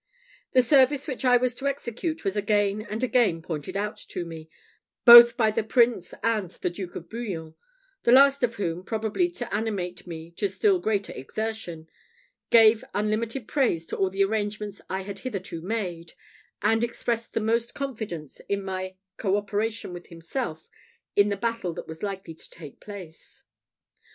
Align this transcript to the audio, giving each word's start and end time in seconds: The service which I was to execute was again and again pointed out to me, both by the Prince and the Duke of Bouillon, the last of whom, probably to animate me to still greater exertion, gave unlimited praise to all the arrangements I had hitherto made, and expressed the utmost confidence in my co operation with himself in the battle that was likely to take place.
The 0.53 0.63
service 0.63 1.07
which 1.07 1.23
I 1.23 1.37
was 1.37 1.53
to 1.53 1.67
execute 1.67 2.23
was 2.25 2.35
again 2.35 2.81
and 2.89 3.03
again 3.03 3.43
pointed 3.43 3.77
out 3.77 3.97
to 4.09 4.25
me, 4.25 4.49
both 5.05 5.37
by 5.37 5.51
the 5.51 5.63
Prince 5.63 6.11
and 6.23 6.49
the 6.49 6.71
Duke 6.71 6.95
of 6.95 7.07
Bouillon, 7.07 7.53
the 8.01 8.11
last 8.11 8.41
of 8.41 8.55
whom, 8.55 8.83
probably 8.83 9.29
to 9.29 9.53
animate 9.53 10.07
me 10.07 10.31
to 10.37 10.49
still 10.49 10.79
greater 10.79 11.13
exertion, 11.13 11.87
gave 12.49 12.83
unlimited 12.95 13.47
praise 13.47 13.85
to 13.89 13.95
all 13.95 14.09
the 14.09 14.23
arrangements 14.23 14.81
I 14.89 15.03
had 15.03 15.19
hitherto 15.19 15.61
made, 15.61 16.13
and 16.63 16.83
expressed 16.83 17.33
the 17.33 17.39
utmost 17.41 17.75
confidence 17.75 18.39
in 18.49 18.63
my 18.63 18.95
co 19.17 19.37
operation 19.37 19.93
with 19.93 20.07
himself 20.07 20.67
in 21.15 21.29
the 21.29 21.37
battle 21.37 21.73
that 21.73 21.87
was 21.87 22.01
likely 22.01 22.33
to 22.33 22.49
take 22.49 22.79
place. 22.79 23.43